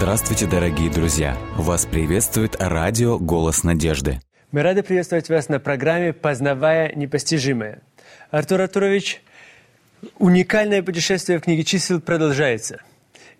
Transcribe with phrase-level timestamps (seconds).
[0.00, 1.36] Здравствуйте, дорогие друзья!
[1.58, 4.18] Вас приветствует радио «Голос надежды».
[4.50, 7.82] Мы рады приветствовать вас на программе «Познавая непостижимое».
[8.30, 9.20] Артур Артурович,
[10.18, 12.80] уникальное путешествие в книге чисел продолжается.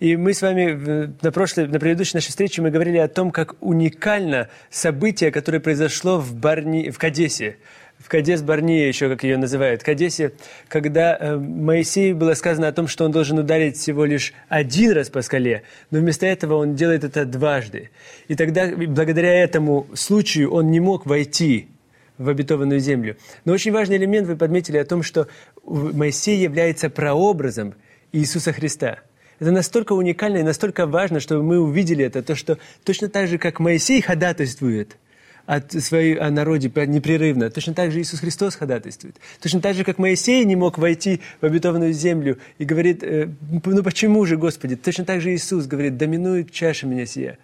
[0.01, 3.55] И мы с вами на, прошлой, на предыдущей нашей встрече мы говорили о том, как
[3.63, 7.57] уникально событие, которое произошло в, Барни, в Кадесе–
[8.01, 10.33] в Кадес Барния, еще как ее называют, Кадесе,
[10.69, 15.11] когда э, Моисею было сказано о том, что он должен ударить всего лишь один раз
[15.11, 17.91] по скале, но вместо этого он делает это дважды.
[18.29, 21.69] И тогда, благодаря этому случаю, он не мог войти
[22.17, 23.17] в обетованную землю.
[23.45, 25.29] Но очень важный элемент вы подметили о том, что
[25.65, 27.75] Моисей является прообразом
[28.13, 29.01] Иисуса Христа.
[29.39, 33.37] Это настолько уникально и настолько важно, чтобы мы увидели это, то, что точно так же,
[33.37, 34.97] как Моисей ходатайствует–
[35.51, 37.51] от своей, о народе непрерывно.
[37.51, 39.17] Точно так же Иисус Христос ходатайствует.
[39.43, 43.29] Точно так же, как Моисей не мог войти в обетованную землю и говорит, э,
[43.65, 44.77] ну почему же, Господи?
[44.77, 47.37] Точно так же Иисус говорит, доминует чаша меня сия.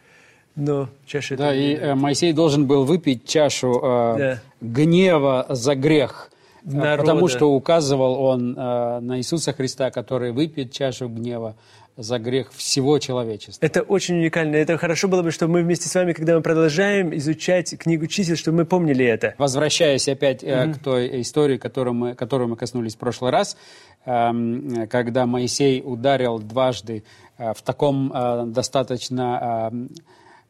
[0.55, 4.43] Но чаша Да, и э, Моисей должен был выпить чашу э, да.
[4.61, 6.31] гнева за грех.
[6.65, 7.03] Э, Народа.
[7.03, 11.57] Потому что указывал он э, на Иисуса Христа, который выпьет чашу гнева
[11.97, 13.65] за грех всего человечества.
[13.65, 14.57] Это очень уникально.
[14.57, 18.37] Это хорошо было бы, чтобы мы вместе с вами, когда мы продолжаем изучать книгу чисел,
[18.37, 19.35] чтобы мы помнили это.
[19.39, 20.75] Возвращаясь опять mm-hmm.
[20.75, 23.57] к той истории, которую мы, которую мы коснулись в прошлый раз,
[24.05, 27.03] э, когда Моисей ударил дважды
[27.39, 28.13] э, в таком
[28.53, 29.73] достаточно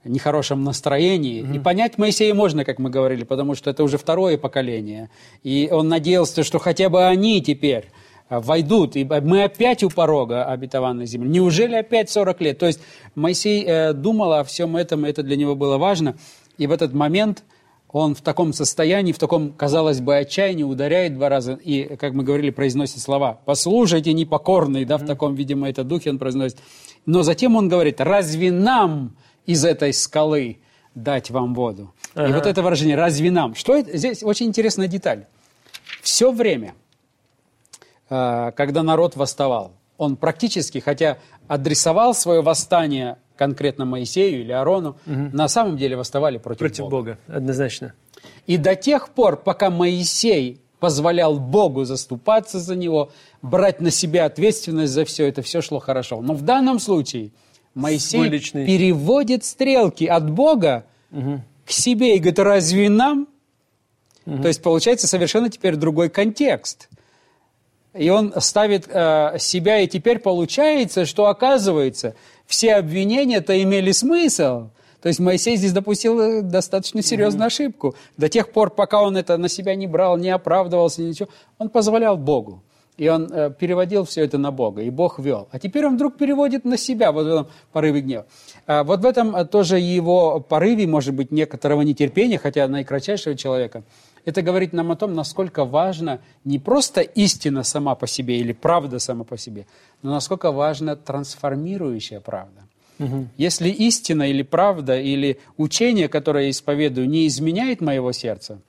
[0.05, 1.43] нехорошем настроении.
[1.43, 1.57] Mm-hmm.
[1.57, 5.11] И понять Моисея можно, как мы говорили, потому что это уже второе поколение.
[5.43, 7.89] И он надеялся, что хотя бы они теперь
[8.29, 11.29] войдут, и мы опять у порога обетованной земли.
[11.29, 12.59] Неужели опять 40 лет?
[12.59, 12.81] То есть
[13.15, 16.17] Моисей э, думал о всем этом, это для него было важно.
[16.59, 17.45] И в этот момент
[17.89, 22.25] он в таком состоянии, в таком, казалось бы, отчаянии ударяет два раза и, как мы
[22.25, 26.59] говорили, произносит слова «послушайте, непокорный», да, в таком, видимо, это духе он произносит.
[27.07, 30.59] Но затем он говорит «разве нам из этой скалы
[30.97, 32.29] дать вам воду?» ага.
[32.29, 33.97] И вот это выражение «разве нам?» Что это?
[33.97, 35.27] Здесь очень интересная деталь.
[36.03, 36.86] Все время– Э,
[38.09, 39.73] когда народ восставал.
[39.99, 41.19] Он практически, хотя
[41.49, 45.31] адресовал свое восстание конкретно Моисею или Аарону, угу.
[45.33, 46.91] на самом деле восставали против, против Бога.
[46.91, 47.19] Бога.
[47.37, 47.95] Однозначно.
[48.47, 53.11] И до тех пор, пока Моисей позволял Богу заступаться за него,
[53.43, 56.21] брать на себя ответственность за все, это все шло хорошо.
[56.21, 57.31] Но в данном случае
[57.75, 58.67] Моисей личный...
[58.67, 61.41] переводит стрелки от Бога угу.
[61.65, 63.29] к себе и говорит, разве нам?
[64.27, 64.43] Угу.
[64.43, 66.89] То есть получается совершенно теперь другой контекст–
[67.97, 72.15] и он ставит э, себя, и теперь получается, что оказывается,
[72.47, 74.69] все обвинения-то имели смысл.
[75.03, 77.47] То есть Моисей здесь допустил э, достаточно серьезную mm-hmm.
[77.47, 77.95] ошибку.
[78.17, 82.17] До тех пор, пока он это на себя не брал, не оправдывался, ничего, он позволял
[82.17, 82.63] Богу.
[82.97, 85.49] И он э, переводил все это на Бога, и Бог вел.
[85.51, 88.27] А теперь он вдруг переводит на себя, вот в этом порыве гнева.
[88.67, 93.83] А вот в этом э, тоже его порыве, может быть, некоторого нетерпения, хотя наикратчайшего человека–
[94.27, 98.99] это говорит нам о том, насколько важна не просто истина сама по себе или правда
[98.99, 99.67] сама по себе,
[100.03, 102.63] но насколько важна трансформирующая правда.
[102.99, 103.29] Угу.
[103.37, 108.61] Если истина или правда или учение, которое я исповедую, не изменяет моего сердца,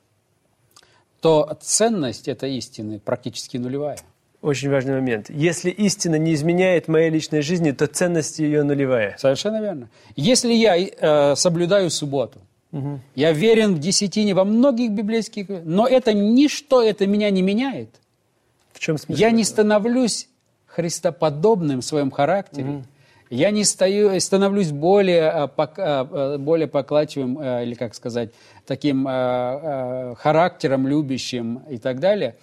[1.20, 3.98] то ценность этой истины практически нулевая.
[4.40, 5.28] Очень важный момент.
[5.28, 9.16] Если истина не изменяет моей личной жизни, то ценность ее нулевая.
[9.18, 9.90] Совершенно верно.
[10.14, 12.38] Если я э, соблюдаю субботу,
[12.72, 13.00] Угу.
[13.14, 15.46] Я верен в десятине во многих библейских...
[15.48, 17.88] Но это ничто, это меня не меняет.
[18.72, 19.18] В чем смысл?
[19.20, 20.28] Я не становлюсь
[20.66, 22.68] христоподобным в своем характере.
[22.68, 22.82] Угу.
[23.30, 28.30] Я не стою, становлюсь более, а, а, более покладчивым, а, или, как сказать,
[28.66, 32.36] таким характером любящим и так далее,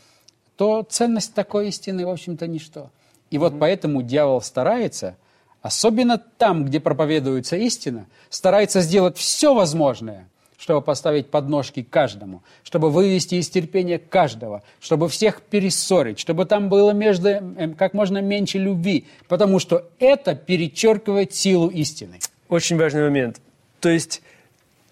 [0.58, 2.90] то ценность такой истины, в общем-то, ничто.
[3.30, 5.16] И вот поэтому дьявол старается–
[5.66, 13.36] особенно там, где проповедуется истина, старается сделать все возможное, чтобы поставить подножки каждому, чтобы вывести
[13.36, 19.06] из терпения каждого, чтобы всех перессорить, чтобы там было между эм, как можно меньше любви,
[19.28, 22.20] потому что это перечеркивает силу истины.
[22.48, 23.42] Очень важный момент.
[23.80, 24.22] То есть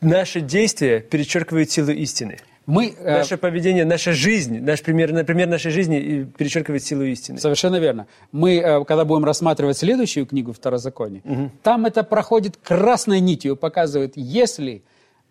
[0.02, 2.40] наши действия перечеркивают силу истины.
[2.66, 7.38] Мы, э, Наше поведение, наша жизнь, наш пример, например, нашей жизни перечеркивает силу истины.
[7.38, 8.08] Совершенно верно.
[8.32, 11.52] Мы, э, когда будем рассматривать следующую книгу Второзакония, угу.
[11.62, 14.84] там это проходит красной нитью, показывает, если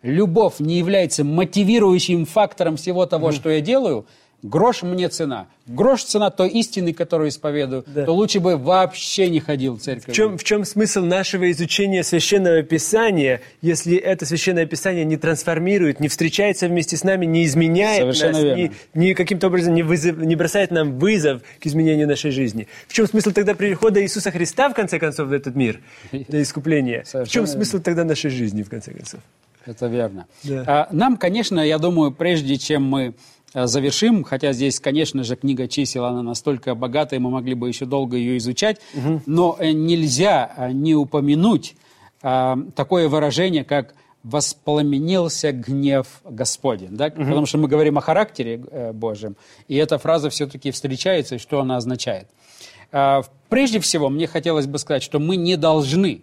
[0.03, 3.33] любовь не является мотивирующим фактором всего того, угу.
[3.33, 4.05] что я делаю,
[4.43, 5.47] грош мне цена.
[5.65, 8.03] Грош цена той истины, которую исповедую, да.
[8.03, 10.13] то лучше бы вообще не ходил в церковь.
[10.13, 16.01] В чем, в чем смысл нашего изучения Священного Писания, если это Священное Писание не трансформирует,
[16.01, 18.73] не встречается вместе с нами, не изменяет Совершенно нас, верно.
[18.93, 22.67] не, не каким-то образом не, вызов, не бросает нам вызов к изменению нашей жизни?
[22.87, 25.79] В чем смысл тогда прихода Иисуса Христа, в конце концов, в этот мир,
[26.11, 27.03] до искупления?
[27.05, 29.21] Совершенно в чем смысл тогда нашей жизни, в конце концов?
[29.65, 30.27] Это верно.
[30.43, 30.63] Да.
[30.67, 33.13] А, нам, конечно, я думаю, прежде чем мы
[33.53, 38.17] завершим, хотя здесь, конечно же, книга чисел, она настолько богатая, мы могли бы еще долго
[38.17, 39.21] ее изучать, угу.
[39.25, 41.75] но э, нельзя а, не упомянуть
[42.75, 47.07] такое выражение, как воспламенился гнев Господень, да?
[47.07, 47.25] угу.
[47.25, 49.35] потому что мы говорим о характере э, Божьем,
[49.67, 52.27] и эта фраза все-таки встречается, и что она означает.
[53.49, 56.21] Прежде всего, мне хотелось бы сказать, что мы не должны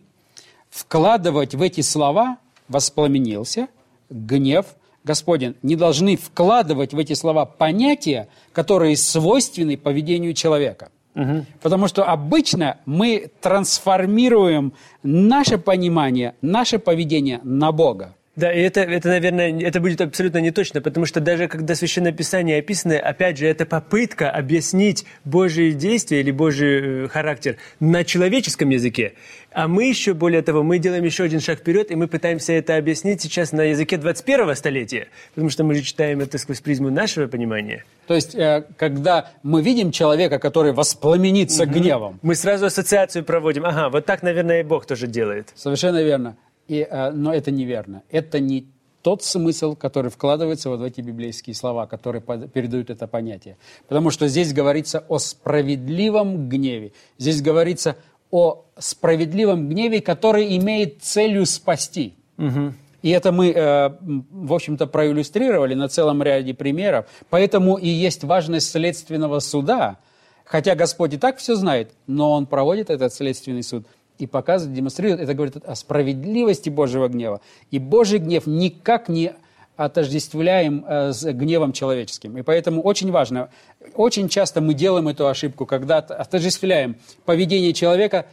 [0.71, 2.39] вкладывать в эти слова
[2.69, 3.67] воспламенился,
[4.09, 4.67] гнев
[5.05, 10.91] Господень, не должны вкладывать в эти слова понятия, которые свойственны поведению человека.
[11.15, 11.47] Угу.
[11.63, 18.15] Потому что обычно мы трансформируем наше понимание, наше поведение на Бога.
[18.41, 22.11] Да, и это, это, наверное, это будет абсолютно не точно, потому что даже когда Священное
[22.11, 28.71] Писание описано, опять же, это попытка объяснить Божие действия или Божий э, характер на человеческом
[28.71, 29.13] языке.
[29.53, 32.77] А мы еще, более того, мы делаем еще один шаг вперед, и мы пытаемся это
[32.77, 37.27] объяснить сейчас на языке 21 столетия, потому что мы же читаем это сквозь призму нашего
[37.27, 37.85] понимания.
[38.07, 41.73] То есть, э, когда мы видим человека, который воспламенится угу.
[41.73, 42.19] гневом...
[42.23, 43.67] Мы сразу ассоциацию проводим.
[43.67, 45.51] Ага, вот так, наверное, и Бог тоже делает.
[45.57, 46.37] Совершенно верно.
[46.71, 48.05] И, э, но это неверно.
[48.11, 48.69] Это не
[49.03, 53.57] тот смысл, который вкладывается вот в эти библейские слова, которые передают это понятие.
[53.89, 56.93] Потому что здесь говорится о справедливом гневе.
[57.19, 57.97] Здесь говорится
[58.31, 62.15] о справедливом гневе, который имеет целью спасти.
[62.39, 62.75] Угу.
[63.03, 63.91] И это мы, э,
[64.31, 67.07] в общем-то, проиллюстрировали на целом ряде примеров.
[67.31, 69.97] Поэтому и есть важность следственного суда.
[70.45, 73.87] Хотя Господь и так все знает, но Он проводит этот следственный суд–
[74.21, 77.41] и показывает, демонстрирует, это говорит о справедливости Божьего гнева.
[77.71, 79.33] И Божий гнев никак не
[79.77, 82.37] отождествляем э, с гневом человеческим.
[82.37, 83.49] И поэтому очень важно,
[83.95, 88.27] очень часто мы делаем эту ошибку, когда отождествляем поведение человека,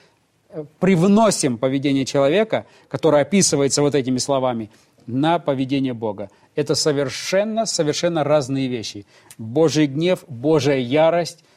[0.50, 4.70] э, привносим поведение человека, которое описывается вот этими словами,
[5.06, 6.30] на поведение Бога.
[6.56, 9.06] Это совершенно, совершенно разные вещи.
[9.38, 11.46] Божий гнев, Божья ярость–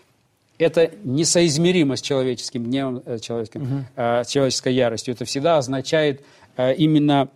[0.60, 3.84] это несоизмеримо с человеческим гневом, э, человеческим, угу.
[3.96, 5.14] э, человеческой яростью.
[5.14, 6.24] Это всегда означает
[6.56, 7.28] э, именно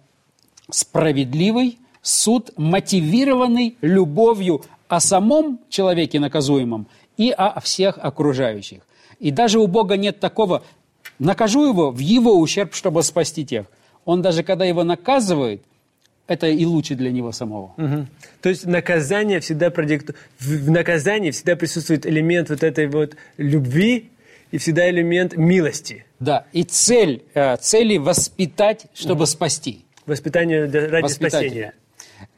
[0.70, 6.86] справедливый суд, мотивированный любовью о самом человеке наказуемом
[7.16, 8.82] и о всех окружающих.
[9.18, 10.62] И даже у Бога нет такого
[11.18, 13.66] «накажу его в его ущерб, чтобы спасти тех».
[14.04, 15.62] Он даже когда его наказывает–
[16.26, 17.74] это и лучше для него самого.
[17.76, 18.06] Угу.
[18.40, 20.14] То есть наказание всегда продикту...
[20.40, 24.10] в наказании всегда присутствует элемент вот этой вот любви
[24.50, 26.06] и всегда элемент милости.
[26.20, 29.26] Да, и цель, э, цели воспитать, чтобы угу.
[29.26, 29.84] спасти.
[30.06, 31.74] Воспитание ради спасения.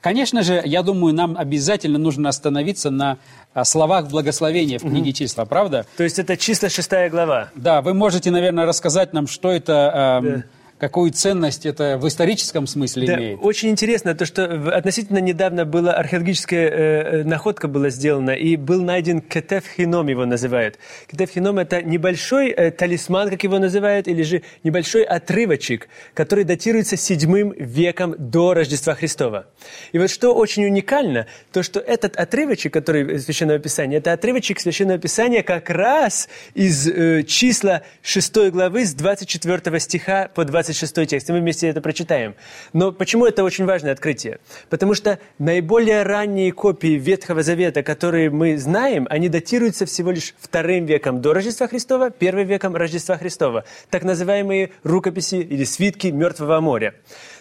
[0.01, 3.19] Конечно же, я думаю, нам обязательно нужно остановиться на
[3.55, 5.87] э, словах благословения в книге числа, правда?
[5.97, 7.51] То есть это числа шестая глава.
[7.55, 10.21] Да, вы можете, наверное, рассказать нам, что это...
[10.23, 10.45] Эм, да
[10.79, 13.39] какую ценность это в историческом смысле да, имеет.
[13.43, 14.45] Очень интересно то, что
[14.75, 20.79] относительно недавно была археологическая э, находка была сделана, и был найден кетеф хином, его называют.
[21.11, 26.97] Кетеф хином– это небольшой э, талисман, как его называют, или же небольшой отрывочек, который датируется
[26.97, 29.47] седьмым веком до Рождества Христова.
[29.93, 34.99] И вот что очень уникально, то, что этот отрывочек, который Священного Писания, это отрывочек Священного
[34.99, 41.29] Писания как раз из э, числа 6 главы с 24 стиха по 20 26 текст,
[41.29, 42.35] и мы вместе это прочитаем.
[42.73, 44.41] Но почему это очень важное открытие?
[44.69, 50.87] Потому что наиболее ранние копии Ветхого Завета, которые мы знаем, они датируются всего лишь вторым
[50.87, 53.65] веком до Рождества Христова, первым веком Рождества Христова.
[53.91, 56.95] Так называемые рукописи или свитки Мертвого моря.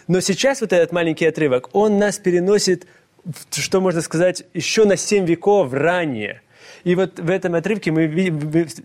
[0.06, 2.86] Но сейчас вот этот маленький отрывок, он нас переносит,
[3.50, 6.42] что можно сказать, еще на семь веков ранее.
[6.84, 8.08] И вот в этом отрывке мы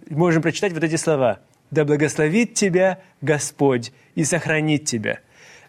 [0.10, 1.39] можем прочитать вот эти слова–
[1.72, 5.20] да благословит тебя Господь и сохранит тебя.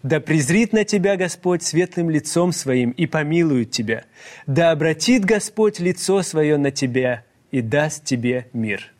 [0.03, 4.05] Да презрит на тебя Господь светлым лицом своим и помилует тебя.
[4.47, 8.93] Да обратит Господь лицо свое на тебя и даст тебе мир.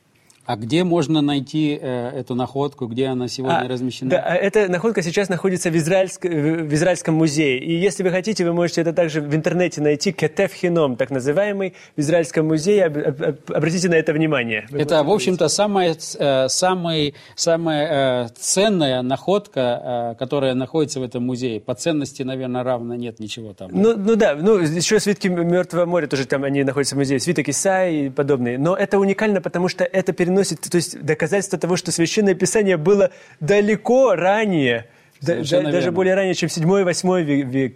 [0.45, 4.11] А где можно найти э, эту находку, где она сегодня а, размещена?
[4.11, 7.61] Да, а эта находка сейчас находится в, израильск, в Израильском музее.
[7.61, 10.11] И если вы хотите, вы можете это также в интернете найти.
[10.11, 12.87] Кетеф Хином, так называемый, в Израильском музее.
[12.87, 14.67] Об, об, обратите на это внимание.
[14.71, 21.05] Вы это, в общем-то, самая, э, самая, самая э, ценная находка, э, которая находится в
[21.05, 21.61] этом музее.
[21.61, 23.71] По ценности, наверное, равно нет ничего там.
[23.73, 27.21] Ну, ну да, ну еще свитки Мертвого моря тоже там они находятся в музее.
[27.21, 28.59] Свиток Исаи и подобные.
[28.59, 32.77] Но это уникально, потому что это переносится приносит то есть, доказательство того, что Священное Писание
[32.77, 33.11] было
[33.41, 34.87] далеко ранее,
[35.21, 35.93] да, даже верно.
[35.93, 37.25] более ранее, чем 7-8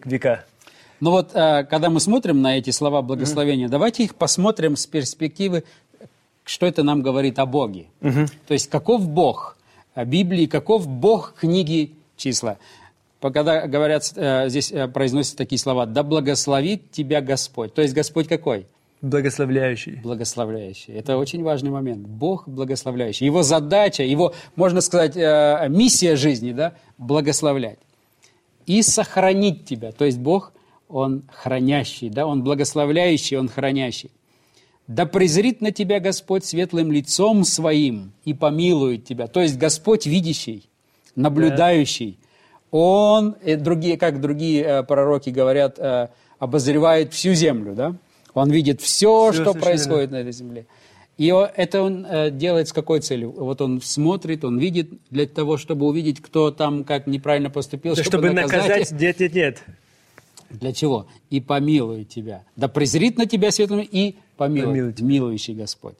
[0.04, 0.44] века.
[1.00, 3.70] Ну вот, э, когда мы смотрим на эти слова благословения, mm-hmm.
[3.70, 5.64] давайте их посмотрим с перспективы,
[6.44, 7.86] что это нам говорит о Боге.
[8.00, 8.30] Mm-hmm.
[8.48, 9.58] То есть, каков Бог
[9.94, 12.56] Библии, каков Бог книги числа.
[13.20, 17.74] Когда говорят, э, здесь э, произносятся такие слова, «Да благословит тебя Господь».
[17.74, 18.66] То есть, Господь какой?
[19.02, 20.00] Благословляющий.
[20.02, 20.94] Благословляющий.
[20.94, 22.06] Это очень важный момент.
[22.06, 23.26] Бог благословляющий.
[23.26, 27.78] Его задача, его, можно сказать, э, миссия жизни, да, благословлять.
[28.64, 29.92] И сохранить тебя.
[29.92, 30.52] То есть Бог,
[30.88, 34.10] Он хранящий, да, Он благословляющий, Он хранящий.
[34.88, 39.26] Да презрит на тебя Господь светлым лицом своим и помилует тебя.
[39.26, 40.68] То есть Господь видящий,
[41.16, 42.18] наблюдающий.
[42.20, 42.26] Да.
[42.78, 47.94] Он, и другие, как другие э, пророки говорят, э, обозревает всю землю, да?
[48.36, 50.66] Он видит все, все что происходит на этой земле.
[51.16, 53.30] И это он э, делает с какой целью?
[53.30, 58.02] Вот он смотрит, он видит для того, чтобы увидеть, кто там как неправильно поступил, да
[58.02, 58.92] чтобы, чтобы наказать.
[58.92, 59.62] Нет, нет, нет.
[60.50, 61.06] Для чего?
[61.30, 62.44] И помилует тебя.
[62.56, 64.68] Да презрит на тебя светлым и помилует.
[64.68, 65.00] помилует.
[65.00, 65.96] Милующий Господь.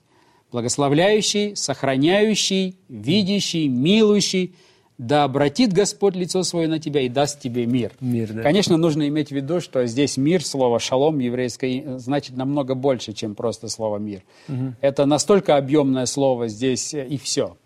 [0.53, 4.55] Благословляющий, сохраняющий, видящий, милующий–
[4.99, 7.93] да обратит Господь лицо свое на тебя и даст тебе мир.
[8.01, 8.43] Мир, да.
[8.43, 13.35] Конечно, нужно иметь в виду, что здесь мир, слово шалом еврейское, значит намного больше, чем
[13.35, 14.23] просто слово мир.
[14.49, 14.75] Угу.
[14.81, 17.57] Это настолько объемное слово здесь э, и все.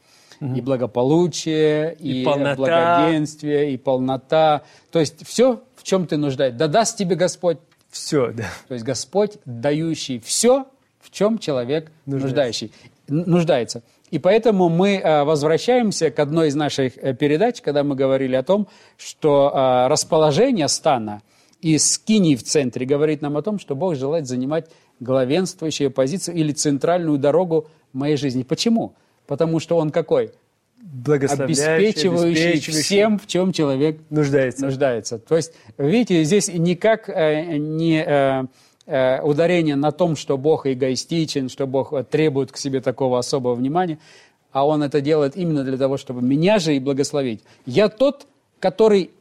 [0.41, 0.55] Угу.
[0.55, 2.57] И благополучие, и, и полнота.
[2.57, 4.63] благоденствие, и полнота.
[4.91, 6.59] То есть все, в чем ты нуждаешься.
[6.59, 7.59] Да даст тебе Господь
[7.91, 8.49] все, да.
[8.67, 10.67] То есть Господь, дающий все,
[11.01, 12.27] в чем человек нуждается.
[12.27, 12.73] нуждающий,
[13.09, 13.83] нуждается.
[14.11, 18.43] И поэтому мы э, возвращаемся к одной из наших э, передач, когда мы говорили о
[18.43, 21.23] том, что э, расположение стана
[21.61, 26.53] и скини в центре говорит нам о том, что Бог желает занимать главенствующую позицию или
[26.53, 28.43] центральную дорогу моей жизни.
[28.43, 28.95] Почему?
[29.27, 30.33] Потому что Он какой?
[30.81, 34.65] Обеспечивающий, обеспечивающий всем, в чем человек нуждается.
[34.65, 35.19] нуждается.
[35.19, 38.49] То есть, видите, здесь никак не
[38.93, 44.01] Э, ударение на том, что Бог эгоистичен, что Бог требует к себе такого особого внимания,
[44.51, 47.45] а Он это делает именно для того, чтобы меня же и благословить.
[47.67, 48.27] Я тот,
[48.59, 49.13] который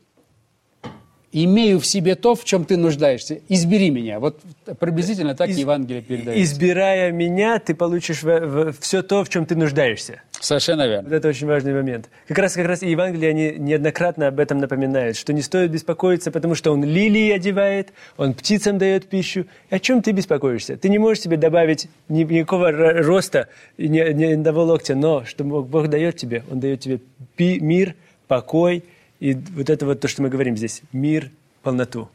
[1.31, 3.39] имею в себе то, в чем ты нуждаешься.
[3.50, 4.19] Избери меня.
[4.19, 4.39] Вот
[4.79, 6.38] приблизительно так Из, Евангелие передает.
[6.39, 10.21] Избирая меня, ты получишь в, в, все то, в чем ты нуждаешься.
[10.39, 11.09] Совершенно верно.
[11.09, 12.09] Вот это очень важный момент.
[12.27, 16.31] Как раз, как раз и Евангелие они неоднократно об этом напоминают, что не стоит беспокоиться,
[16.31, 19.45] потому что Он лилии одевает, Он птицам дает пищу.
[19.69, 20.77] О чем ты беспокоишься?
[20.77, 25.67] Ты не можешь себе добавить ни, никакого роста, ни, ни одного локтя, но что Бог,
[25.67, 27.00] Бог дает тебе, Он дает тебе
[27.36, 27.95] пи, мир,
[28.27, 28.83] покой,
[29.19, 32.09] и вот это вот то, что мы говорим здесь, мир, полноту.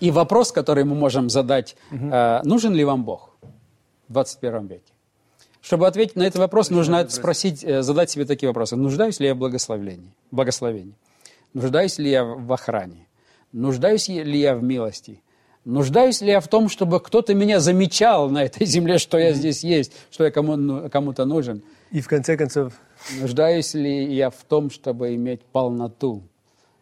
[0.00, 2.08] И вопрос, который мы можем задать, угу.
[2.10, 3.36] э, нужен ли вам Бог
[4.08, 4.82] в 21 веке?
[5.60, 7.14] Чтобы ответить на этот вопрос, Очень нужно вопрос.
[7.14, 8.76] спросить, э, задать себе такие вопросы.
[8.76, 10.12] Нуждаюсь ли я в благословении?
[10.30, 10.94] благословении?
[11.54, 13.06] Нуждаюсь ли я в охране?
[13.52, 15.22] Нуждаюсь ли я в милости?
[15.64, 19.64] Нуждаюсь ли я в том, чтобы кто-то меня замечал на этой земле, что я здесь
[19.64, 21.62] есть, что я кому, ну, кому-то нужен?
[21.90, 22.74] И в конце концов...
[23.20, 26.22] Нуждаюсь ли я в том, чтобы иметь полноту?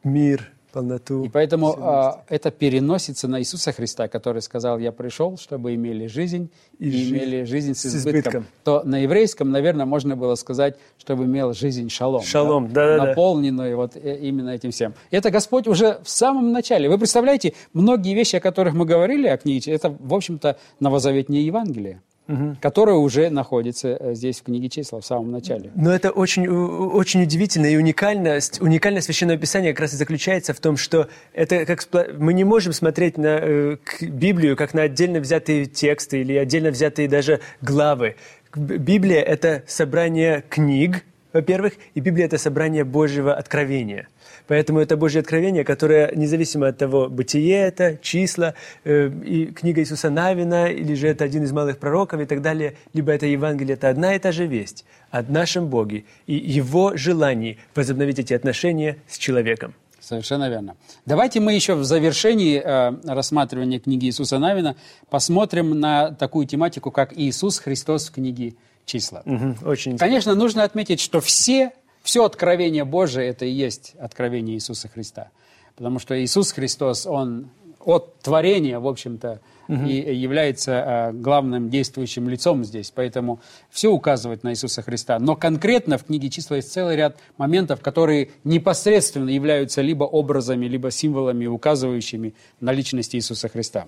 [0.04, 1.24] Мир, полноту.
[1.24, 6.50] И поэтому а, это переносится на Иисуса Христа, который сказал, я пришел, чтобы имели жизнь
[6.78, 8.00] и, и имели жизнь с избытком.
[8.00, 8.46] с избытком.
[8.64, 12.22] То на еврейском, наверное, можно было сказать, чтобы имел жизнь шалом.
[12.22, 14.94] Шалом, да, да, наполненную вот э, именно этим всем.
[15.10, 16.88] Это Господь уже в самом начале.
[16.88, 22.02] Вы представляете, многие вещи, о которых мы говорили о книге, это, в общем-то, новозаветнее Евангелие
[22.28, 22.56] угу.
[22.60, 25.70] которая уже находится э, здесь в книге числа в самом начале.
[25.74, 28.60] Но это очень, очень удивительно и уникальность.
[28.60, 31.86] Уникальность Священного Писания как раз и заключается в том, что это как,
[32.18, 37.08] мы не можем смотреть на э, Библию как на отдельно взятые тексты или отдельно взятые
[37.08, 38.16] даже главы.
[38.54, 44.08] Библия– это собрание книг, во-первых, и Библия– это собрание Божьего откровения–
[44.52, 48.52] Поэтому это Божье откровение, которое, независимо от того, бытие это, числа,
[48.84, 52.76] э, и книга Иисуса Навина, или же это один из малых пророков и так далее,
[52.92, 57.56] либо это Евангелие, это одна и та же весть о нашем Боге и Его желании
[57.74, 59.72] возобновить эти отношения с человеком.
[60.00, 60.76] Совершенно верно.
[61.06, 64.76] Давайте мы еще в завершении э, рассматривания книги Иисуса Навина
[65.08, 68.52] посмотрим на такую тематику, как Иисус Христос в книге
[68.84, 69.22] числа.
[69.24, 74.88] Угу, очень Конечно, нужно отметить, что все, все откровение Божие– это и есть откровение Иисуса
[74.88, 75.30] Христа.
[75.76, 77.50] Потому что Иисус Христос, Он
[77.84, 79.84] от творения, в общем-то, угу.
[79.84, 82.92] и является э, главным действующим лицом здесь.
[82.94, 83.40] Поэтому
[83.70, 85.18] все указывает на Иисуса Христа.
[85.18, 90.90] Но конкретно в книге числа есть целый ряд моментов, которые непосредственно являются либо образами, либо
[90.90, 93.86] символами, указывающими на личность Иисуса Христа.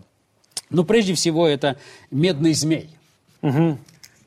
[0.71, 1.77] Ну, прежде всего, это
[2.11, 2.91] медный змей.
[3.43, 3.79] Угу.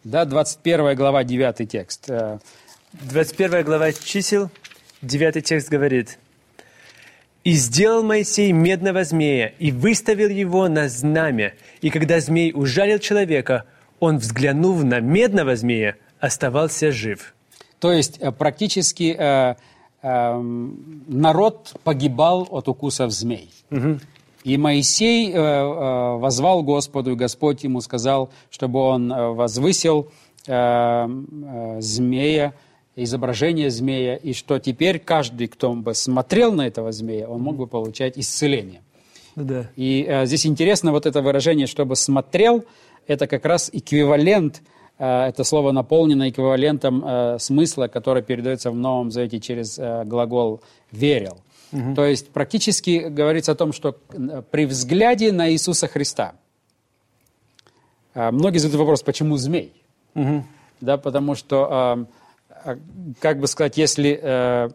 [0.03, 2.10] Да, 21 глава, 9 текст.
[3.01, 4.49] 21 э, глава чисел,
[5.01, 6.19] 9 текст говорит–
[7.47, 11.53] и сделал Моисей медного змея, и выставил его на знамя.
[11.79, 13.63] И когда змей ужалил человека,
[14.01, 17.33] он, взглянув на медного змея, оставался жив.
[17.79, 19.55] То есть э, практически э,
[20.01, 20.41] э,
[21.07, 23.49] народ погибал от укусов змей.
[23.71, 23.99] Угу.
[24.43, 30.09] И Моисей э, э, возвал Господу, и Господь ему сказал, чтобы он э, возвысил
[30.47, 32.53] э, э, змея,
[33.03, 37.67] изображение змея, и что теперь каждый, кто бы смотрел на этого змея, он мог бы
[37.67, 38.81] получать исцеление.
[39.35, 39.69] Ну да.
[39.75, 42.65] И э, здесь интересно вот это выражение, чтобы смотрел,
[43.05, 44.63] это как раз эквивалент,
[44.97, 50.61] э, это слово наполнено эквивалентом э, смысла, который передается в Новом Завете через э, глагол
[50.91, 51.37] «верил».
[51.71, 51.95] Угу.
[51.95, 56.33] То есть практически говорится о том, что э, при взгляде на Иисуса Христа,
[58.15, 59.71] э, многие задают вопрос, почему змей?
[60.15, 60.43] Угу.
[60.81, 62.07] Да, потому что...
[62.09, 62.17] Э,
[63.19, 64.69] как бы сказать, если э,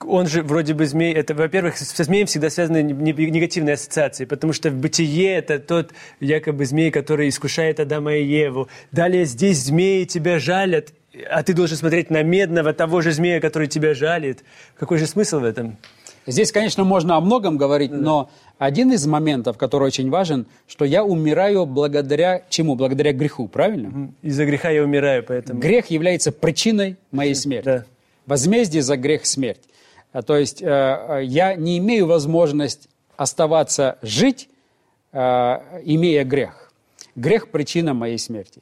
[0.00, 4.70] он же вроде бы змей, это, во-первых, со змеем всегда связаны негативные ассоциации, потому что
[4.70, 8.68] в бытие это тот якобы змей, который искушает Адама и Еву.
[8.92, 10.92] Далее здесь змеи тебя жалят,
[11.30, 14.44] а ты должен смотреть на медного того же змея, который тебя жалит.
[14.78, 15.78] Какой же смысл в этом?
[16.26, 17.96] Здесь, конечно, можно о многом говорить, да.
[17.96, 22.74] но один из моментов, который очень важен, что я умираю благодаря чему?
[22.74, 24.12] Благодаря греху, правильно?
[24.22, 25.60] Из-за греха я умираю, поэтому...
[25.60, 27.64] Грех является причиной моей смерти.
[27.64, 27.84] Да.
[28.26, 29.62] Возмездие за грех– смерть.
[30.12, 34.48] А, то есть э, э, я не имею возможность оставаться жить,
[35.12, 35.18] э,
[35.84, 36.72] имея грех.
[37.14, 38.60] Грех– причина моей смерти.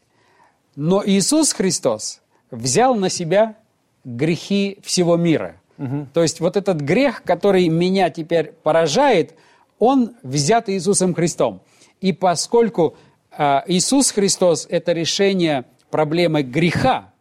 [0.76, 3.56] Но Иисус Христос взял на себя
[4.04, 6.08] грехи всего мира– Угу.
[6.12, 9.34] То есть вот этот грех, который меня теперь поражает,
[9.78, 11.62] он взят Иисусом Христом.
[12.00, 12.96] И поскольку
[13.36, 17.12] э, Иисус Христос– это решение проблемы греха,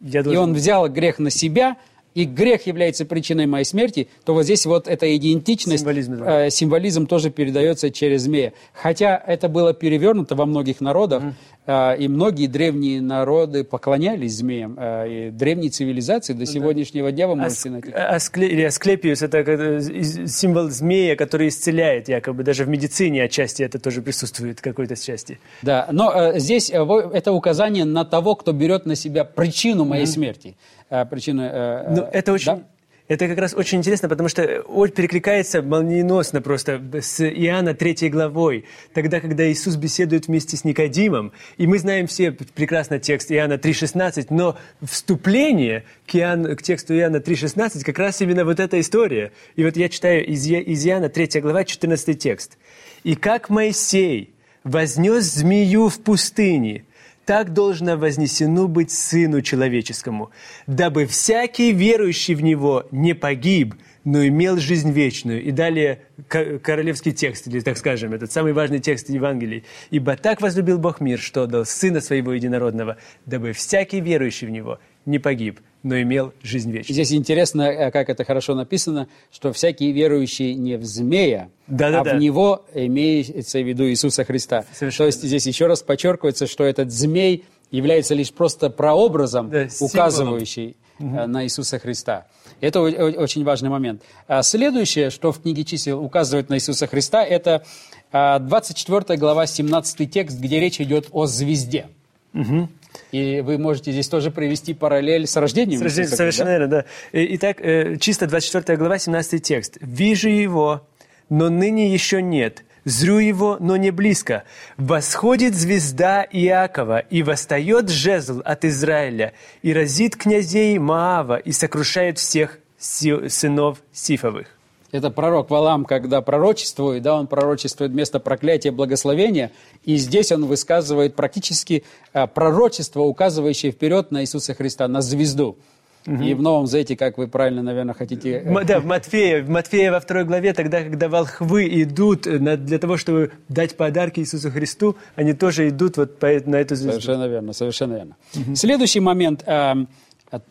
[0.00, 0.32] Я должен...
[0.32, 1.76] и Он взял грех на себя–
[2.14, 6.46] и грех является причиной моей смерти, то вот здесь вот эта идентичность, символизм, да.
[6.46, 8.52] э, символизм тоже передается через змея.
[8.72, 11.32] Хотя это было перевернуто во многих народах, mm
[11.66, 14.76] э, и многие древние народы поклонялись змеям.
[14.78, 17.90] Э, и древние цивилизации до ну, сегодняшнего дня вы можете найти.
[17.90, 18.48] Аскле...
[18.48, 19.80] Или Асклепиус– это
[20.28, 22.42] символ змея, который исцеляет, якобы.
[22.44, 25.38] Даже в медицине отчасти это тоже присутствует какой-то части.
[25.62, 26.76] Да, но э, здесь э,
[27.12, 30.56] это указание на того, кто берет на себя причину моей mm смерти.
[30.94, 31.42] Э, причины...
[31.42, 32.56] Э, ну, это очень...
[32.56, 32.62] Да?
[33.06, 39.20] Это как раз очень интересно, потому что перекликается молниеносно просто с Иоанна 3 главой, тогда,
[39.20, 44.56] когда Иисус беседует вместе с Никодимом, и мы знаем все прекрасно текст Иоанна 3,16, но
[44.80, 49.32] вступление к, Иоанн, к тексту Иоанна 3,16 как раз именно вот эта история.
[49.54, 52.56] И вот я читаю из, из Иоанна 3 глава 14 текст.
[53.02, 56.86] «И как Моисей вознес змею в пустыне,
[57.24, 60.30] так должно вознесено быть Сыну Человеческому,
[60.66, 65.42] дабы всякий верующий в Него не погиб, но имел жизнь вечную.
[65.42, 69.64] И далее королевский текст, или так скажем, этот самый важный текст Евангелий.
[69.90, 74.78] «Ибо так возлюбил Бог мир, что дал Сына Своего Единородного, дабы всякий верующий в Него
[75.06, 76.94] не погиб, но имел жизнь вечную.
[76.94, 82.00] Здесь интересно, э, как это хорошо написано, что всякие верующие не в змея, да, да,
[82.00, 82.14] а да.
[82.16, 84.64] в него имеется в виду Иисуса Христа.
[84.72, 85.10] Совершенно.
[85.10, 90.76] То есть здесь еще раз подчеркивается, что этот змей является лишь просто прообразом, да, указывающий
[90.98, 91.26] угу.
[91.26, 92.26] на Иисуса Христа.
[92.60, 94.02] Это очень важный момент.
[94.26, 97.62] А следующее, что в книге чисел указывает на Иисуса Христа, это
[98.10, 101.88] 24 а, глава, 17 текст, где речь идет о звезде.
[102.32, 102.68] Угу.
[103.12, 105.80] И вы можете здесь тоже провести параллель с рождением.
[105.80, 106.84] С рождением, Иисуса, совершенно верно, да?
[107.12, 109.78] Итак, э, чисто 24 глава, 17 текст.
[109.80, 110.86] «Вижу его,
[111.28, 114.44] но ныне еще нет, зрю его, но не близко.
[114.76, 122.58] Восходит звезда Иакова, и восстает жезл от Израиля, и разит князей Маава, и сокрушает всех
[122.78, 124.48] сынов Сифовых».
[124.94, 129.50] Это пророк Валам, когда пророчествует, да, он пророчествует вместо проклятия благословения,
[129.84, 135.58] и здесь он высказывает практически э, пророчество, указывающее вперед на Иисуса Христа, на звезду.
[136.06, 136.22] Угу.
[136.22, 138.44] И в Новом Завете, как вы правильно, наверное, хотите...
[138.64, 143.32] Да, в Матфея, в Матфея во второй главе, тогда, когда волхвы идут для того, чтобы
[143.48, 147.00] дать подарки Иисусу Христу, они тоже идут вот на эту звезду.
[147.00, 148.16] Совершенно верно, совершенно верно.
[148.36, 148.54] Угу.
[148.54, 149.42] Следующий момент.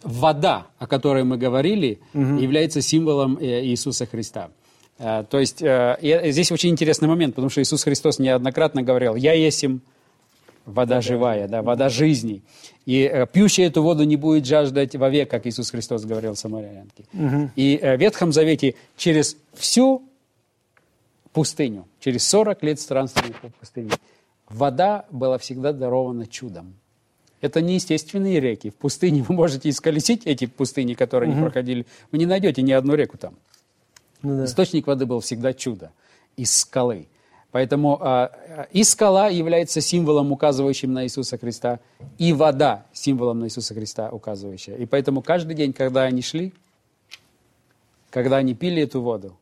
[0.04, 2.38] Вода, о которой мы говорили, угу.
[2.38, 4.50] является символом э, Иисуса Христа.
[5.00, 5.98] Э, то есть э,
[6.32, 9.82] здесь очень интересный момент, потому что Иисус Христос неоднократно говорил, «Я есть им
[10.66, 12.42] вода живая, да, вода жизни.
[12.86, 17.04] И пьющий эту воду не будет жаждать вовек, как Иисус Христос говорил самарянке.
[17.14, 17.52] Угу.
[17.58, 20.04] И в Ветхом Завете через всю
[21.34, 23.92] пустыню, через 40 лет странствия по пустыне,
[24.48, 26.76] вода была всегда дарована чудом.
[27.44, 28.70] Это не естественные реки.
[28.70, 31.38] В пустыне вы можете исколесить эти пустыни, которые угу.
[31.38, 31.86] не проходили.
[32.10, 33.36] Вы не найдете ни одну реку там.
[34.22, 34.46] Ну, да.
[34.46, 35.92] Источник воды был всегда чудо
[36.38, 37.06] из скалы.
[37.52, 38.30] Поэтому э,
[38.72, 41.82] и скала является символом, указывающим на Иисуса Христа,
[42.18, 44.78] и вода символом на Иисуса Христа указывающая.
[44.78, 46.54] И поэтому каждый день, когда они шли,
[48.10, 49.38] когда они пили эту воду,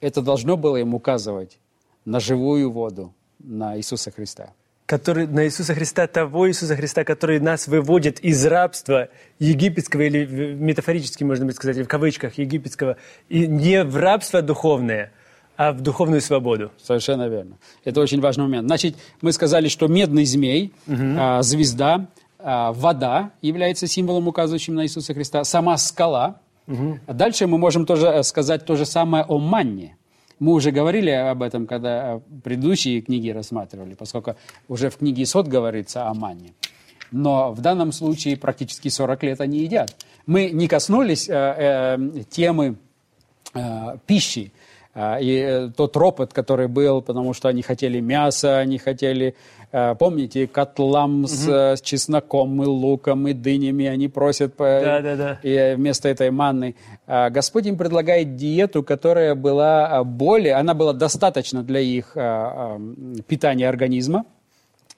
[0.00, 1.58] это должно было им указывать
[2.06, 4.54] на живую воду, на Иисуса Христа.
[4.92, 11.24] Который, на Иисуса Христа, того Иисуса Христа, который нас выводит из рабства египетского, или метафорически,
[11.24, 12.98] можно бы сказать, в кавычках, египетского,
[13.30, 15.10] и не в рабство духовное–
[15.56, 16.72] а в духовную свободу.
[16.82, 17.56] Совершенно верно.
[17.84, 18.66] Это очень важный момент.
[18.66, 21.42] Значит, мы сказали, что медный змей, угу.
[21.42, 26.36] звезда, а, вода является символом, указывающим на Иисуса Христа, сама скала.
[26.66, 27.00] Угу.
[27.08, 29.96] дальше мы можем тоже э, сказать то же самое о манне.
[30.42, 34.34] Мы уже говорили об этом, когда предыдущие книги рассматривали, поскольку
[34.66, 36.52] уже в книге Исход говорится о манне.
[37.12, 39.94] Но в данном случае практически 40 лет они едят.
[40.26, 42.74] Мы не коснулись э, э, темы
[43.54, 44.50] э, пищи,
[44.94, 49.34] и э, тот ропот, который был, потому что они хотели мяса, они хотели,
[49.72, 51.76] э, помните, котлам с, угу.
[51.76, 55.38] с чесноком и луком и дынями, они просят да, да, да.
[55.42, 56.74] И вместо этой манны.
[57.06, 62.12] А, Господь им предлагает диету, которая была более, она была достаточна для их
[63.26, 64.26] питания организма.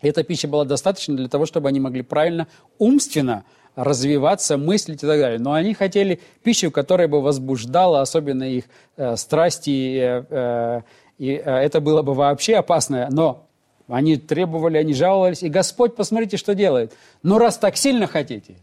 [0.03, 3.45] Эта пища была достаточна для того, чтобы они могли правильно, умственно
[3.77, 5.39] развиваться, мыслить и так далее.
[5.39, 8.65] Но они хотели пищу, которая бы возбуждала особенно их
[8.97, 10.81] э, страсти, э, э,
[11.19, 13.09] и э, это было бы вообще опасно.
[13.11, 13.47] Но
[13.89, 16.97] они требовали, они жаловались, и Господь, посмотрите, что делает.
[17.23, 18.57] Ну, раз так сильно хотите,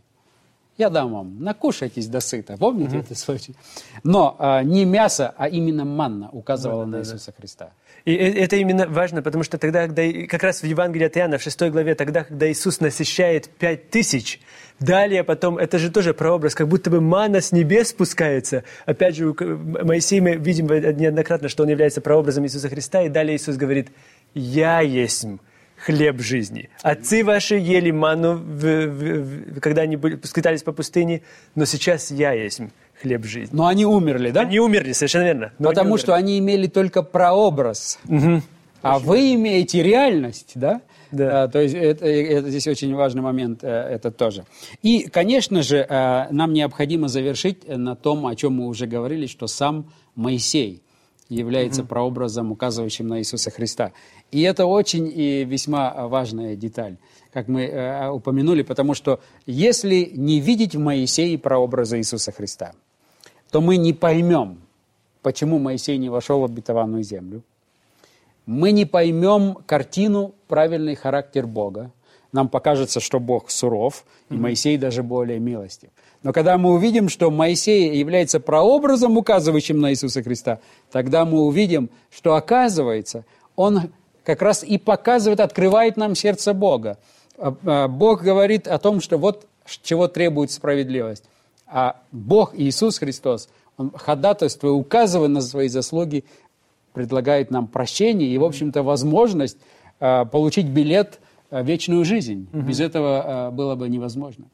[0.77, 2.57] я дам вам, накушайтесь до сыта.
[2.57, 3.01] Помните mm-hmm.
[3.01, 3.55] это случай?
[4.03, 7.33] Но э, не мясо, а именно манна указывала да, на Иисуса да.
[7.37, 7.71] Христа.
[8.05, 11.37] И э, это именно важно, потому что тогда, когда, как раз в Евангелии от Иоанна,
[11.37, 14.39] в 6 главе, тогда, когда Иисус насыщает пять тысяч,
[14.79, 18.63] далее потом, это же тоже прообраз, как будто бы мана с небес спускается.
[18.85, 23.55] Опять же, Моисей, мы видим неоднократно, что он является прообразом Иисуса Христа, и далее Иисус
[23.55, 23.89] говорит,
[24.33, 25.25] «Я есть
[25.85, 26.69] хлеб жизни.
[26.83, 31.21] Отцы ваши ели ману, в, в, в, когда они были, скитались по пустыне,
[31.55, 32.61] но сейчас я есть
[33.01, 33.55] хлеб жизни.
[33.55, 34.41] Но они умерли, да?
[34.41, 35.53] Они умерли, совершенно верно.
[35.57, 37.99] Потому что они имели только прообраз.
[38.07, 38.41] Угу.
[38.81, 40.81] А очень вы имеете реальность, да?
[41.11, 41.43] Да.
[41.43, 44.45] А, то есть это, это здесь очень важный момент, э, это тоже.
[44.81, 49.47] И, конечно же, э, нам необходимо завершить на том, о чем мы уже говорили, что
[49.47, 50.81] сам Моисей
[51.27, 53.91] является mm прообразом, указывающим на Иисуса Христа.
[54.31, 56.97] И это очень и весьма важная деталь,
[57.33, 62.73] как мы э, упомянули, потому что если не видеть в Моисее прообраза Иисуса Христа,
[63.51, 64.59] то мы не поймем,
[65.21, 67.43] почему Моисей не вошел в обетованную землю.
[68.45, 71.91] Мы не поймем картину, правильный характер Бога.
[72.31, 75.89] Нам покажется, что Бог суров, и Моисей даже более милостив.
[76.23, 80.59] Но когда мы увидим, что Моисей является прообразом, указывающим на Иисуса Христа,
[80.91, 83.91] тогда мы увидим, что оказывается, он
[84.23, 86.97] как раз и показывает, открывает нам сердце Бога.
[87.37, 89.45] А, а, Бог говорит о том, что вот
[89.83, 91.25] чего требует справедливость.
[91.71, 96.25] А Бог, Иисус Христос, Он ходатайствуя, указывая на свои заслуги,
[96.93, 99.57] предлагает нам прощение и, в общем-то, возможность
[99.99, 102.47] а, получить билет в вечную жизнь.
[102.51, 102.61] Угу.
[102.63, 104.45] Без этого было бы невозможно.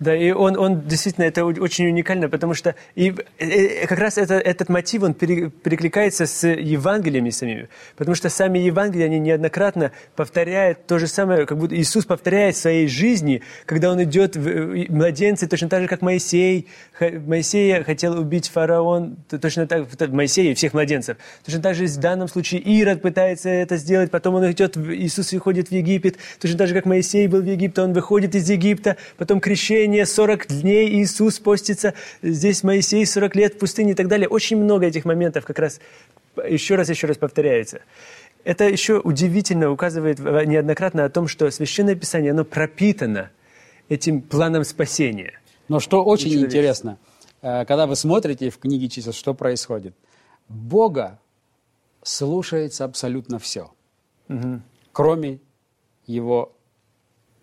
[0.00, 4.34] Да, и он, он действительно, это очень уникально, потому что и, и как раз это,
[4.36, 10.86] этот мотив, он пере, перекликается с Евангелиями самими, потому что сами Евангелия, они неоднократно повторяют
[10.86, 15.46] то же самое, как будто Иисус повторяет в своей жизни, когда он идет в младенцы,
[15.46, 21.18] точно так же, как Моисей, Моисея хотел убить фараон, точно так, Моисея и всех младенцев.
[21.44, 25.68] Точно так же в данном случае Ирод пытается это сделать, потом он идет, Иисус выходит
[25.68, 29.40] в Египет, точно так же, как Моисей был в Египте, он выходит из Египта, потом
[29.40, 34.28] крещение, пустыне, 40 дней Иисус постится, здесь Моисей 40 лет в пустыне и так далее.
[34.28, 35.80] Очень много этих моментов как раз
[36.48, 37.80] еще раз, еще раз повторяется.
[38.44, 43.30] Это еще удивительно указывает неоднократно о том, что Священное Писание, оно пропитано
[43.88, 45.32] этим планом спасения.
[45.68, 46.98] Но что очень интересно,
[47.42, 49.94] э, когда вы смотрите в книге чисел, что происходит?
[50.48, 51.18] Бога
[52.02, 53.70] слушается абсолютно все,
[54.28, 54.60] угу.
[54.92, 55.38] кроме
[56.06, 56.52] его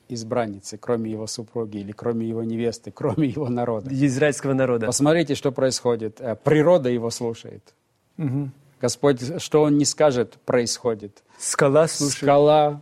[0.09, 3.89] избранницы, кроме его супруги или кроме его невесты, кроме его народа.
[3.91, 4.85] Израильского народа.
[4.85, 6.19] Посмотрите, что происходит.
[6.19, 7.73] Э, природа его слушает.
[8.17, 8.49] Угу.
[8.81, 11.23] Господь, что он не скажет, происходит.
[11.39, 12.17] Скала слушает.
[12.17, 12.81] Скала,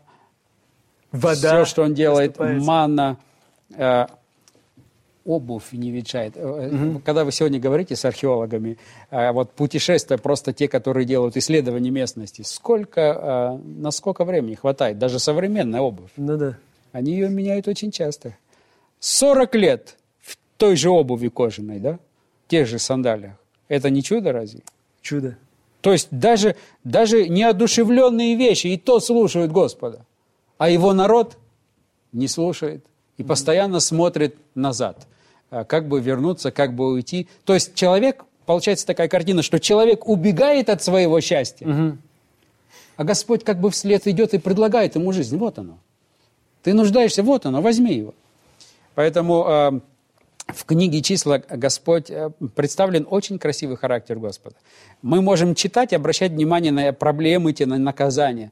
[1.11, 1.63] вода.
[1.63, 3.17] Все, что он делает, манна,
[3.75, 4.05] э,
[5.25, 6.37] обувь не ветшает.
[6.37, 7.01] Угу.
[7.03, 8.77] Когда вы сегодня говорите с археологами,
[9.09, 14.99] э, вот путешествия, просто те, которые делают исследования местности, сколько, э, на сколько времени хватает?
[14.99, 16.11] Даже современная обувь.
[16.17, 16.57] Ну да.
[16.95, 18.37] Они ее меняют очень часто.
[19.01, 21.99] 40 лет в той же обуви кожаной, да?
[22.45, 23.33] В тех же сандалиях.
[23.67, 24.61] Это не чудо разве?
[25.01, 25.37] Чудо.
[25.81, 26.55] То есть даже,
[26.85, 30.05] даже неодушевленные вещи и то слушают Господа.
[30.57, 31.37] А его народ
[32.13, 32.85] не слушает
[33.17, 35.05] и постоянно смотрит назад.
[35.49, 37.27] А как бы вернуться, как бы уйти.
[37.43, 41.97] То есть человек, получается такая картина, что человек убегает от своего счастья, угу.
[42.95, 45.35] а Господь как бы вслед идет и предлагает ему жизнь.
[45.35, 45.77] Вот оно.
[46.65, 48.15] Ты нуждаешься, вот оно, возьми его.
[48.95, 49.79] Поэтому э,
[50.47, 54.55] в книге «Числа» Господь э, представлен очень красивый характер Господа.
[55.03, 58.51] Мы можем читать, обращать внимание на проблемы, те, на наказания,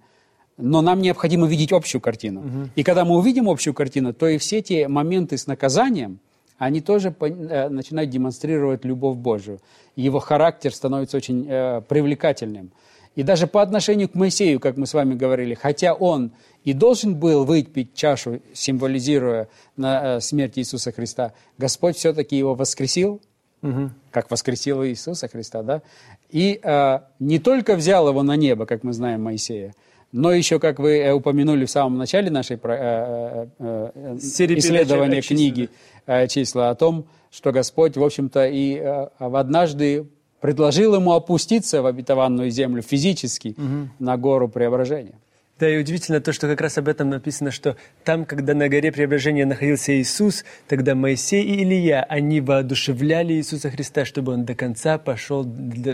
[0.57, 2.41] но нам необходимо видеть общую картину.
[2.41, 2.69] Угу.
[2.75, 6.19] И когда мы увидим общую картину, то и все те моменты с наказанием,
[6.59, 9.59] они тоже э, начинают демонстрировать любовь Божию.
[9.95, 12.73] Его характер становится очень э, привлекательным.
[13.15, 16.31] И даже по отношению к Моисею, как мы с вами говорили, хотя он
[16.63, 23.21] и должен был выпить чашу, символизируя на э, смерть Иисуса Христа, Господь все-таки его воскресил,
[23.61, 23.91] угу.
[24.11, 25.81] как воскресил Иисуса Христа, да,
[26.29, 29.75] и э, не только взял его на небо, как мы знаем Моисея,
[30.11, 35.69] но еще, как вы э, упомянули в самом начале нашей э, э, исследования книги
[36.07, 40.07] э, «Числа» о том, что Господь, в общем-то, и э, однажды
[40.43, 43.87] предложил ему опуститься в обетованную землю физически угу.
[43.99, 45.13] на гору преображения.
[45.57, 48.91] Да, и удивительно то, что как раз об этом написано, что там, когда на горе
[48.91, 54.97] преображения находился Иисус, тогда Моисей и Илья, они воодушевляли Иисуса Христа, чтобы он до конца
[54.97, 55.49] пошел,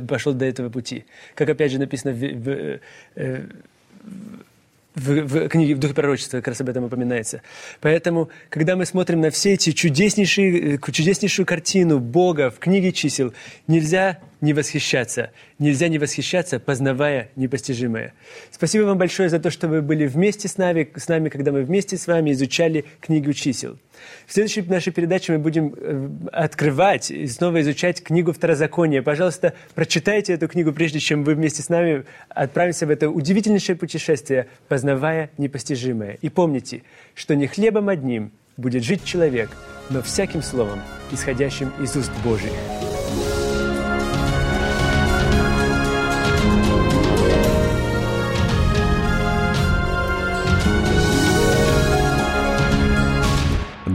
[0.07, 1.05] пошел до этого пути.
[1.35, 2.79] Как опять же написано в, в, э,
[3.15, 4.49] в
[4.95, 7.43] в, в книге «В духе пророчества» как раз об этом упоминается.
[7.81, 13.31] Поэтому, когда мы смотрим на все эти чудеснейшие, э, чудеснейшую картину Бога в книге чисел,
[13.67, 15.31] нельзя не восхищаться.
[15.57, 18.13] Нельзя не восхищаться, познавая непостижимое.
[18.51, 21.63] Спасибо вам большое за то, что вы были вместе с нами, с нами когда мы
[21.63, 23.77] вместе с вами изучали книгу чисел.
[24.25, 29.01] В следующей нашей передаче мы будем э, открывать и снова изучать книгу Второзакония.
[29.01, 34.47] Пожалуйста, прочитайте эту книгу, прежде чем вы вместе с нами отправимся в это удивительнейшее путешествие,
[34.67, 36.17] познавая непостижимое.
[36.21, 39.49] И помните, что не хлебом одним будет жить человек,
[39.89, 42.51] но всяким словом, исходящим из уст Божьих.